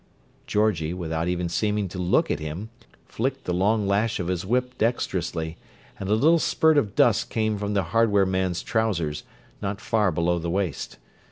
[0.47, 2.71] Georgie, without even seeming to look at him,
[3.05, 5.57] flicked the long lash of his whip dexterously,
[5.99, 9.21] and a little spurt of dust came from the hardware man's trousers,
[9.61, 10.97] not far below the waist.